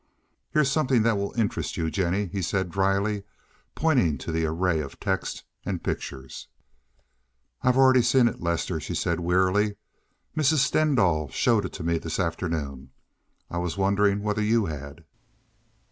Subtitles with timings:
[0.49, 3.21] "Here's something that will interest you, Jennie," he said dryly,
[3.75, 6.47] pointing to the array of text and pictures.
[7.61, 9.75] "I've already seen it, Lester," she said wearily.
[10.35, 10.65] "Mrs.
[10.65, 12.89] Stendahl showed it to me this afternoon.
[13.51, 15.05] I was wondering whether you had."